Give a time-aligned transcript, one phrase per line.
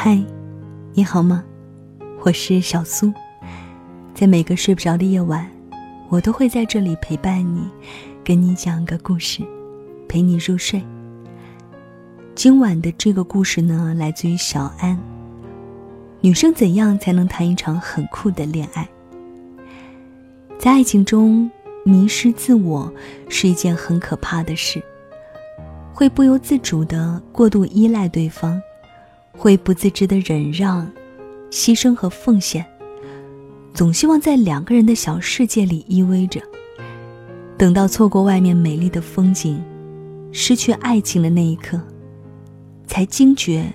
[0.00, 0.16] 嗨，
[0.94, 1.42] 你好吗？
[2.20, 3.12] 我是小苏，
[4.14, 5.44] 在每个睡不着的夜晚，
[6.08, 7.68] 我都会在这里陪伴你，
[8.22, 9.42] 跟你讲个故事，
[10.08, 10.80] 陪你入睡。
[12.36, 14.96] 今晚的这个故事呢，来自于小安。
[16.20, 18.88] 女生怎样才能谈一场很酷的恋爱？
[20.60, 21.50] 在爱情中，
[21.84, 22.94] 迷失自我
[23.28, 24.80] 是一件很可怕的事，
[25.92, 28.62] 会不由自主的过度依赖对方，
[29.32, 30.90] 会不自知的忍让、
[31.50, 32.64] 牺牲和奉献，
[33.72, 36.40] 总希望在两个人的小世界里依偎着，
[37.56, 39.62] 等到错过外面美丽的风景，
[40.32, 41.80] 失去爱情的那一刻，
[42.86, 43.72] 才惊觉。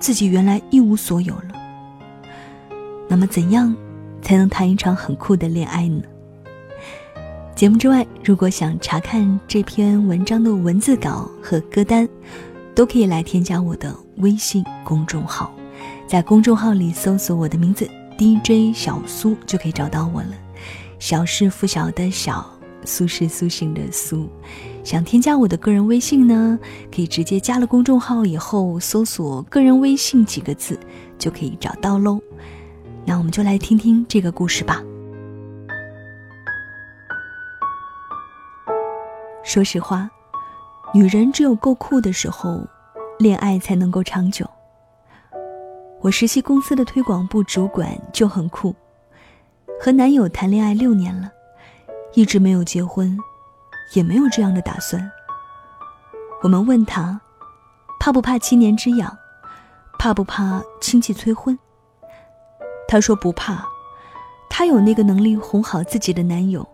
[0.00, 1.48] 自己原来一无所有了。
[3.06, 3.72] 那么，怎样
[4.20, 6.02] 才能谈一场很酷的恋爱呢？
[7.54, 12.08] 节目之外，如果想查看这篇文章的文字稿和歌单，
[12.74, 15.52] 都可以来添加我的微信公众号，
[16.06, 20.32] 在公众号里搜索我的名字 DJ 小苏，就可以找到我了。
[20.98, 22.44] 小是拂晓的小。
[22.84, 24.28] 苏是苏醒的苏，
[24.82, 26.58] 想添加我的个人微信呢，
[26.92, 30.76] 可以直接加了公众号以后搜索“个人微信”几个字，
[31.16, 32.20] 就可以找到喽。
[33.04, 34.82] 那我们就来听听这个故事吧。
[39.44, 40.10] 说实话，
[40.92, 42.66] 女人只有够酷的时候，
[43.22, 44.44] 恋爱才能够长久。
[46.00, 48.74] 我实习公司的推广部主管就很酷，
[49.80, 51.30] 和男友谈恋爱六年了。
[52.14, 53.16] 一直没有结婚，
[53.94, 55.10] 也没有这样的打算。
[56.42, 57.18] 我们问他，
[57.98, 59.16] 怕不怕七年之痒，
[59.98, 61.58] 怕不怕亲戚催婚？
[62.86, 63.64] 他说不怕，
[64.50, 66.68] 他有那个能力哄好自己的男友，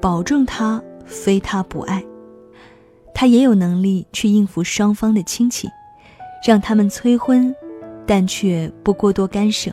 [0.00, 2.04] 保证他非他不爱。
[3.20, 5.68] 他也有能力去应付双方的亲戚，
[6.42, 7.54] 让他们催婚，
[8.06, 9.70] 但却不过多干涉。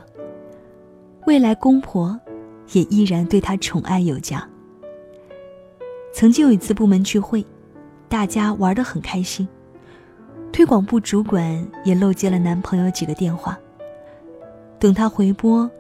[1.26, 2.20] 未来公婆
[2.74, 4.46] 也依然对他宠爱有加。
[6.12, 7.46] 曾经有一次部门聚会，
[8.10, 9.48] 大家玩得很开心。
[10.52, 13.58] 推广部主管也漏接了男朋友几个电话。
[14.78, 15.72] 等她回拨，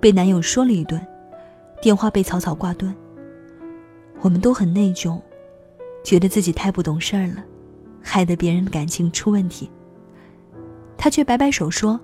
[0.00, 1.00] 被男友说了一顿，
[1.80, 2.92] 电话被草草挂断。
[4.22, 5.20] 我们都很内疚，
[6.04, 7.42] 觉得自己太不懂事儿了，
[8.02, 9.70] 害得别人的感情出问题。
[10.96, 11.98] 他却摆摆手说：“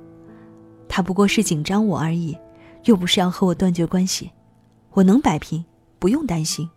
[0.89, 2.37] 他不过是紧张我而已，
[2.85, 4.31] 又不是要和我断绝关系，
[4.91, 5.65] 我能摆平，
[5.99, 6.69] 不用担心。”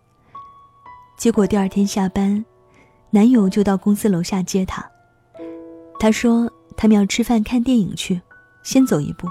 [1.17, 2.43] 结果第二天下班，
[3.11, 4.83] 男友就到公司楼下接她。
[5.99, 8.19] 他说他们要吃饭看电影去，
[8.63, 9.27] 先走一步，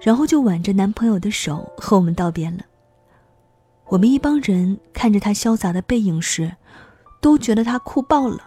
[0.00, 2.60] 然后就挽着男朋友的手和我们道别了。
[3.86, 6.54] 我们一帮人看着他潇洒的背影时，
[7.20, 8.38] 都觉得他酷爆了。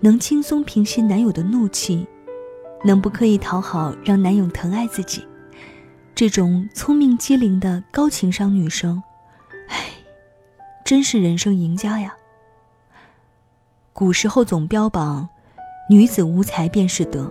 [0.00, 2.06] 能轻松平息男友的怒气，
[2.84, 5.24] 能不刻意讨好让男友疼爱自己，
[6.14, 9.02] 这种聪明机灵的高情商女生。
[10.84, 12.14] 真是人生赢家呀！
[13.92, 15.28] 古时候总标榜
[15.90, 17.30] “女子无才便是德”，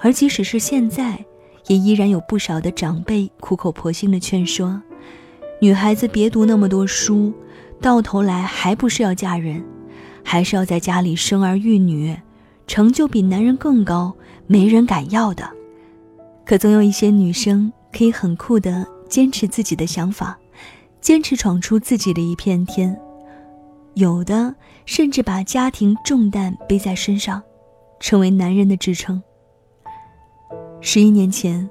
[0.00, 1.24] 而即使是现在，
[1.66, 4.82] 也依然有不少的长辈苦口婆心的劝说
[5.60, 7.32] ：“女孩子别读那么多书，
[7.80, 9.64] 到头来还不是要嫁人，
[10.24, 12.16] 还是要在家里生儿育女，
[12.66, 14.14] 成就比男人更高，
[14.46, 15.48] 没人敢要的。”
[16.44, 20.38] 可总有一些女生可以很酷的坚持自己的想法。
[21.00, 22.98] 坚持闯出自己的一片天，
[23.94, 24.52] 有的
[24.84, 27.40] 甚至把家庭重担背在身上，
[28.00, 29.22] 成为男人的支撑。
[30.80, 31.70] 十一年前，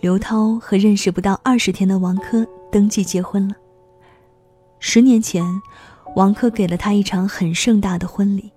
[0.00, 3.54] 刘涛和认识不到二十天的王珂登记结婚了。
[4.82, 5.44] 十年前，
[6.16, 8.50] 王珂给了他一场很盛大的婚礼，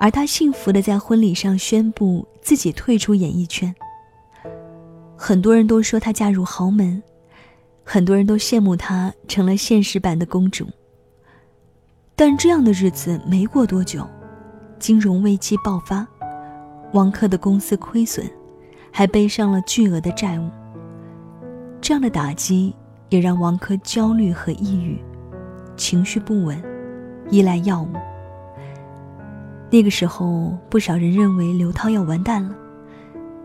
[0.00, 3.72] 而他幸福的在婚礼上宣布自己退出演艺圈。
[5.16, 7.02] 很多人都说她嫁入豪门。
[7.82, 10.66] 很多人都羡慕她成了现实版的公主。
[12.14, 14.06] 但这样的日子没过多久，
[14.78, 16.06] 金融危机爆发，
[16.92, 18.28] 王珂的公司亏损，
[18.92, 20.50] 还背上了巨额的债务。
[21.80, 22.74] 这样的打击
[23.08, 25.00] 也让王珂焦虑和抑郁，
[25.78, 26.62] 情绪不稳，
[27.30, 27.88] 依赖药物。
[29.70, 32.54] 那个时候，不少人认为刘涛要完蛋了，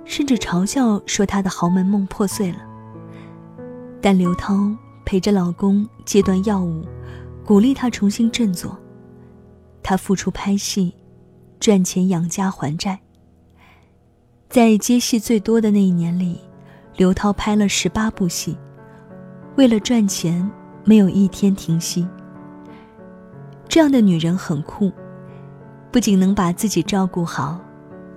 [0.04, 2.58] 甚至嘲笑说她的豪门梦破碎了。
[4.02, 4.70] 但刘涛
[5.06, 6.84] 陪着老公戒断药物，
[7.46, 8.78] 鼓励他重新振作。
[9.82, 10.94] 他付出拍戏，
[11.60, 13.00] 赚钱养家还债。
[14.50, 16.40] 在接戏最多的那一年里，
[16.96, 18.58] 刘涛拍了十八部戏，
[19.58, 20.50] 为了赚钱，
[20.86, 22.08] 没有一天停息。
[23.74, 24.92] 这样的女人很酷，
[25.92, 27.60] 不仅能把自己照顾好，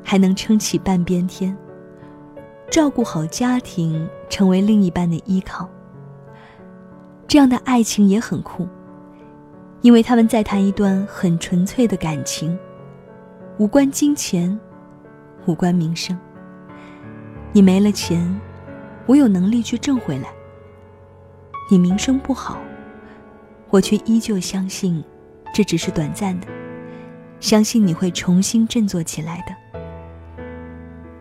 [0.04, 1.56] 还能撑起半边天。
[2.70, 5.66] 照顾好家庭，成为另一半的依靠。
[7.26, 8.68] 这样的爱情也很酷，
[9.80, 12.58] 因为他们在谈一段很纯粹的感情，
[13.56, 14.60] 无关金钱，
[15.46, 16.14] 无关名声。
[17.54, 18.38] 你没了钱，
[19.06, 20.28] 我有能力去挣回来。
[21.70, 22.58] 你名声不好，
[23.70, 25.02] 我却依旧相信，
[25.56, 26.46] 这只是短暂的，
[27.40, 30.44] 相信你会重新振作起来的。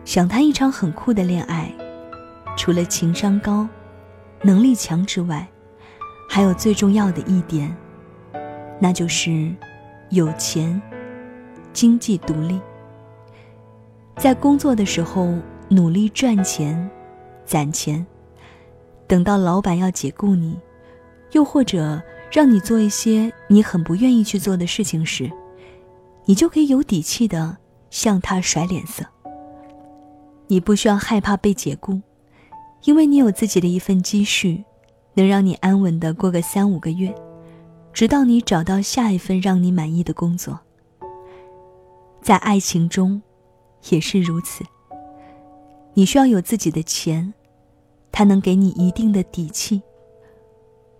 [0.04, 1.72] 想谈一场很酷的恋爱，
[2.54, 3.66] 除了情商高、
[4.42, 5.48] 能力强之外，
[6.28, 7.74] 还有最重要的一点，
[8.78, 9.50] 那就是
[10.10, 10.82] 有钱、
[11.72, 12.60] 经济独立。
[14.18, 15.32] 在工作的时候
[15.70, 16.90] 努力赚钱、
[17.46, 18.06] 攒钱，
[19.06, 20.58] 等到老板要解雇你，
[21.32, 25.30] 又或者让你做一些你很不愿意去做的事情时，
[26.24, 27.56] 你就可以有底气的
[27.88, 29.04] 向他甩脸色。
[30.48, 32.00] 你不需要害怕被解雇，
[32.84, 34.64] 因为你有自己的一份积蓄，
[35.14, 37.14] 能让你安稳的过个三五个月，
[37.92, 40.60] 直到你找到下一份让你满意的工作。
[42.20, 43.22] 在爱情中，
[43.88, 44.64] 也是如此。
[45.94, 47.32] 你需要有自己的钱，
[48.12, 49.80] 它能给你一定的底气。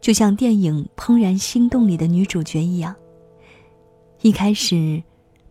[0.06, 2.94] 就像电影《怦然心动》里的女主角一样，
[4.20, 5.02] 一开始，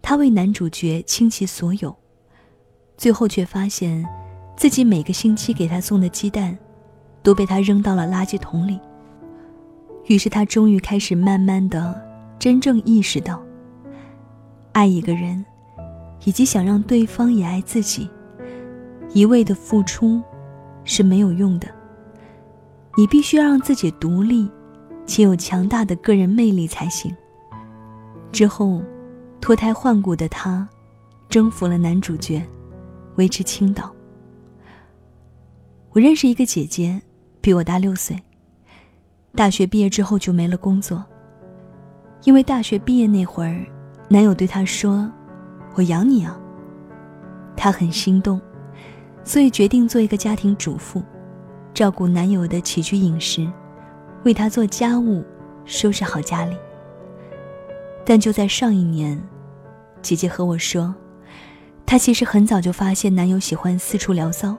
[0.02, 1.94] 她为男主角倾其所有。
[2.96, 4.08] 最后却发现，
[4.56, 6.58] 自己每个星期给他送的鸡蛋，
[7.22, 8.80] 都被他扔到了垃圾桶里。
[10.06, 12.02] 于是他终于开始慢慢的
[12.40, 13.44] 真正意识到，
[14.72, 15.46] 爱一个人，
[16.24, 18.10] 以及想让对方也爱自己，
[19.12, 20.24] 一味的付出
[20.86, 21.68] 是没有用的。
[22.98, 24.50] 你必须让自己独立，
[25.06, 27.16] 且有强大的个人魅力才行。
[28.32, 28.82] 之后，
[29.40, 30.68] 脱胎换骨的他，
[31.30, 32.42] 征服了男主角。
[33.16, 33.96] 为之倾倒。
[35.92, 37.02] 我认识一个姐姐，
[37.40, 38.22] 比我大六岁。
[39.34, 41.02] 大学毕业之后就没了工作，
[42.26, 43.66] 因为大学毕业那会儿，
[44.10, 45.10] 男友对她说
[45.76, 46.38] ：“我养你啊。”
[47.56, 48.42] 她很心动，
[49.24, 51.02] 所以决定做一个家庭主妇，
[51.76, 53.46] 照顾男友的起居饮食，
[54.24, 55.22] 为他做家务，
[55.66, 56.56] 收拾好家里。
[58.06, 59.22] 但就在上一年，
[60.02, 60.96] 姐姐和我说。
[61.86, 64.56] 她其实很早就发现男友喜欢四处聊骚，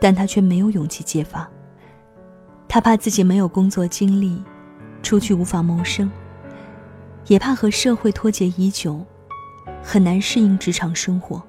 [0.00, 1.50] 但她却没有勇气揭发。
[2.68, 4.40] 她怕自己没有工作经历，
[5.02, 6.08] 出去无法谋生，
[7.26, 9.04] 也怕和社会脱节已久，
[9.82, 11.42] 很难适应职场生活。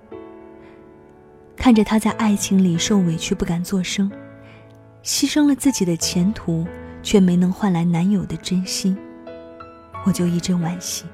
[1.55, 4.11] 看着他在爱情里受委屈不敢作声，
[5.05, 6.65] 牺牲了自己的前途，
[7.03, 8.97] 却没能换来男友的真心，
[10.03, 11.05] 我就一阵惋惜。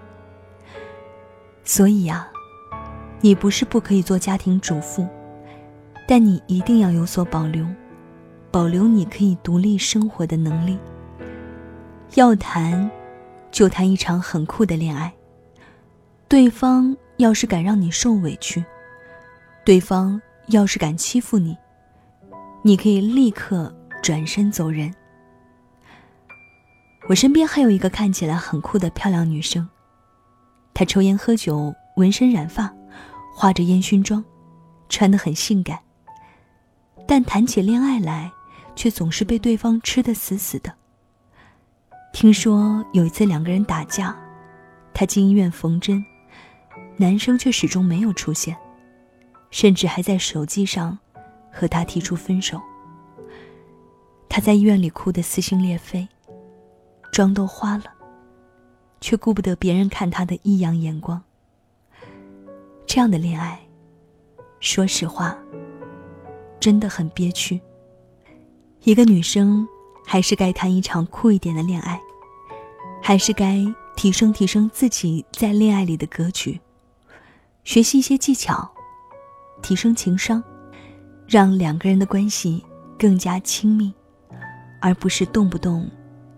[1.64, 2.28] 所以呀。
[3.24, 5.08] 你不是不可以做家庭主妇，
[6.08, 7.64] 但你一定要有所保留，
[8.50, 10.76] 保留你可以独立生活的能力。
[12.16, 12.90] 要谈，
[13.52, 15.14] 就谈一场很酷的恋爱。
[16.28, 18.66] 对方要是敢让你受委屈，
[19.64, 21.56] 对方要是敢欺负你，
[22.64, 23.72] 你可以立刻
[24.02, 24.94] 转身走人。
[27.10, 29.68] 我身边还有一个看起来很酷的漂亮女生，
[30.74, 32.72] 她抽烟喝酒，纹身染发。
[33.34, 34.24] 化着烟熏妆，
[34.90, 35.80] 穿得很性感。
[37.08, 38.30] 但谈起恋爱来，
[38.76, 40.72] 却总是被对方吃得死死的。
[42.12, 44.14] 听说有一次两个人打架，
[44.94, 46.04] 她进医院缝针，
[46.98, 48.56] 男生却始终没有出现，
[49.50, 51.00] 甚至还在手机上
[51.50, 52.62] 和她提出分手。
[54.34, 56.08] 她在医院里哭得撕心裂肺，
[57.12, 57.84] 妆都花了，
[59.02, 61.22] 却顾不得别人看她的异样眼光。
[62.88, 63.60] 这样的恋爱，
[64.62, 65.38] 说实话，
[66.62, 67.60] 真的很憋屈。
[68.84, 69.68] 一个女生
[70.06, 72.00] 还是该谈一场酷一点的恋爱，
[73.04, 73.62] 还是该
[73.98, 76.58] 提升提升自己在恋爱里的格局，
[77.66, 78.72] 学习一些技巧，
[79.62, 80.42] 提升情商，
[81.28, 82.64] 让两个人的关系
[82.98, 83.94] 更加亲密，
[84.82, 85.90] 而不是动不动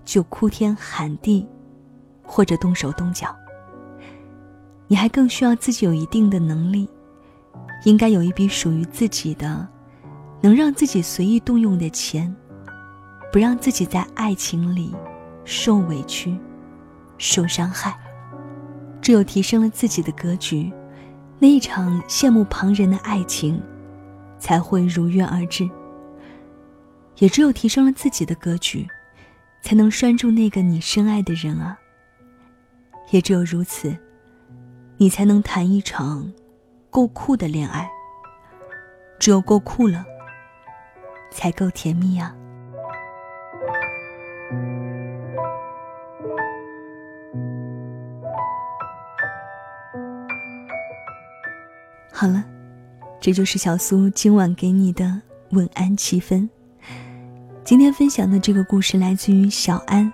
[0.06, 1.48] 就哭天喊地，
[2.22, 3.36] 或者动手动脚。
[4.88, 6.88] 你还更需要自己有一定的能力，
[7.86, 9.68] 应该有一笔属于自己的，
[10.42, 12.32] 能让自己随意动用的钱，
[13.32, 14.94] 不让自己在爱情里
[15.46, 16.38] 受委屈、
[17.18, 17.98] 受伤害。
[19.02, 20.72] 只有提升了自己的格局，
[21.40, 23.62] 那一场羡慕旁人的爱情
[24.38, 25.70] 才会如约而至。
[27.18, 28.88] 也只有提升了自己的格局，
[29.62, 31.78] 才能拴住那个你深爱的人啊。
[33.12, 33.96] 也只有如此。
[34.98, 36.32] 你才能谈一场
[36.90, 37.90] 够酷的恋爱。
[39.20, 40.06] 只有够酷了，
[41.32, 42.34] 才够甜蜜呀。
[52.12, 52.44] 好了，
[53.20, 56.50] 这就是小苏今晚给你的晚安七分。
[57.66, 60.12] 今天分享的这个故事来自于小安。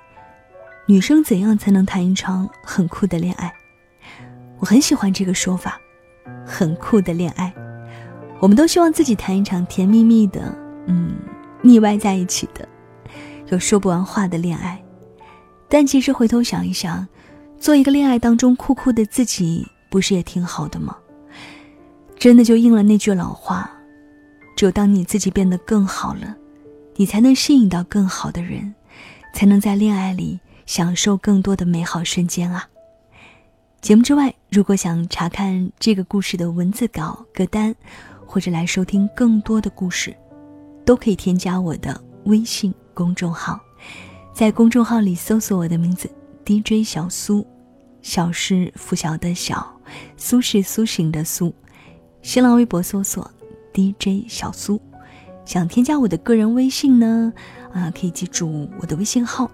[0.85, 3.51] 女生怎样才能谈一场很酷的恋爱？
[4.59, 5.81] 我很喜欢这个说法，
[6.45, 7.51] 很酷的恋爱。
[8.39, 11.15] 我们都希望自己谈一场甜蜜蜜的，嗯，
[11.63, 12.69] 腻歪在一起的，
[13.47, 14.79] 有说不完话的恋爱。
[15.67, 17.07] 但其实回头想一想，
[17.57, 20.95] 做一个恋爱当中酷酷的自己，不是也挺好的吗？
[22.15, 23.71] 真的就应了那句老话：
[24.55, 26.35] 只有当你自己变得更好了，
[26.99, 28.75] 你才能吸引到更好的人，
[29.33, 30.37] 才能在恋爱里。
[30.65, 32.69] 享受更多的美好瞬间啊！
[33.81, 37.73] 节目之外，如果想查看这个故事的文字稿歌单，
[38.23, 40.15] 或者来收听更多的故事，
[40.85, 43.59] 都可以添加我的微信公众号，
[44.31, 46.07] 在公众号里搜索我的名字
[46.45, 47.47] DJ 小苏，
[48.03, 49.75] 小是拂晓的小，
[50.17, 51.51] 苏是苏醒的苏。
[52.21, 53.31] 新浪微博搜索
[53.73, 54.79] DJ 小苏，
[55.45, 57.33] 想添加我的个人微信呢？
[57.73, 59.49] 啊，可以记住我的微信号。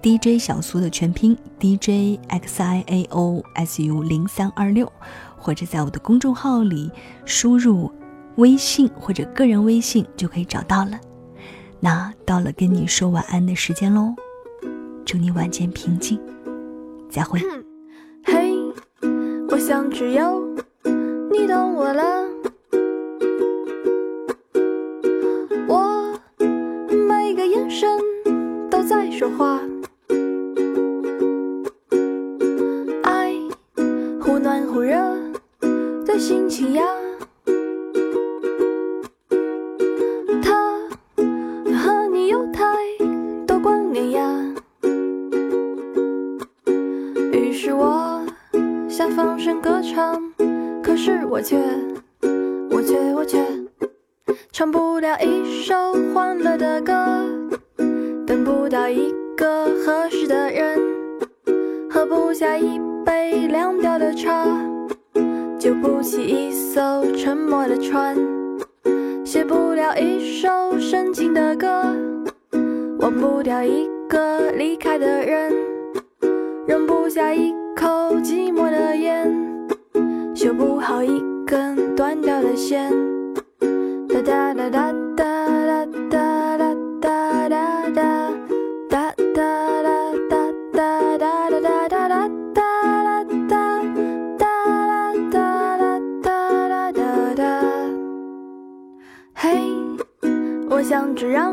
[0.00, 4.90] DJ 小苏的全拼 DJ X I A O S U 零三二六，
[5.36, 6.90] 或者在我的公众号里
[7.24, 7.90] 输入
[8.36, 11.00] 微信或者个人微信就可以找到了。
[11.80, 14.14] 那到了跟你说晚安的时间喽，
[15.04, 16.20] 祝你晚间平静，
[17.10, 17.40] 再会。
[18.24, 18.54] 嘿，
[19.50, 20.46] 我想只有
[21.32, 22.27] 你懂我了。
[29.18, 29.60] 说话。
[33.02, 33.34] 爱
[34.20, 34.94] 忽暖忽热
[36.06, 36.84] 的心情呀，
[40.40, 40.78] 他
[41.74, 42.64] 和你有太
[43.44, 44.54] 多关联呀。
[47.32, 48.24] 于是我
[48.88, 50.32] 想放声歌唱，
[50.80, 51.58] 可是我却，
[52.70, 53.44] 我却，我却
[54.52, 55.74] 唱不了一首
[62.38, 62.78] 下一。
[63.04, 64.44] 杯凉掉的茶，
[65.58, 68.14] 救不起一艘沉没的船，
[69.24, 71.66] 写不了一首深情的歌，
[73.00, 75.52] 忘不掉一个离开的人，
[76.66, 79.34] 容不下一口寂寞的烟，
[80.34, 82.92] 修不好一根断掉的线。
[84.06, 86.58] 哒哒哒哒哒哒哒
[87.00, 88.34] 哒哒哒。
[88.90, 89.42] 哒哒
[90.28, 90.36] 哒
[90.72, 91.97] 哒哒哒
[101.18, 101.52] 就让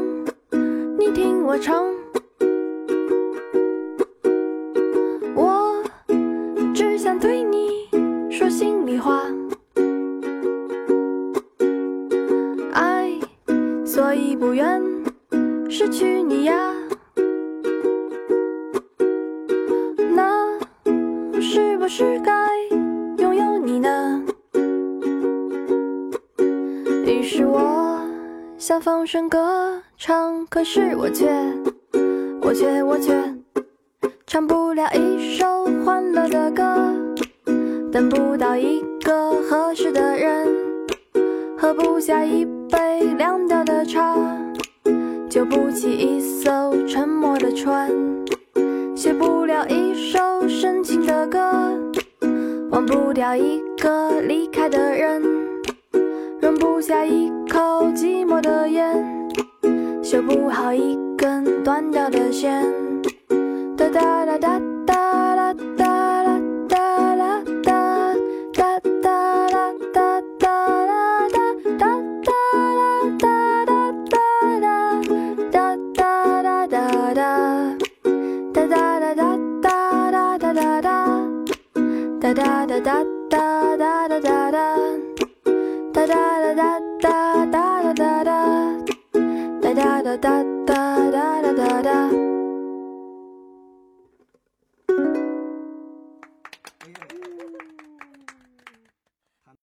[0.99, 1.83] 你听我唱，
[28.65, 31.31] 想放声歌唱，可是我却，
[32.41, 33.13] 我却，我却
[34.25, 36.63] 唱不了一首欢乐的歌，
[37.91, 40.47] 等不到一个合适的人，
[41.55, 44.17] 喝不下一杯凉掉的茶，
[45.29, 47.91] 救不起一艘沉没的船，
[48.95, 50.17] 写不了一首
[50.47, 51.39] 深情的歌，
[52.71, 55.34] 忘不掉一个离开的人。
[56.45, 59.03] 吞不下一口寂寞的烟，
[60.03, 62.63] 修不好一根断掉的线。
[63.75, 64.61] 哒哒哒哒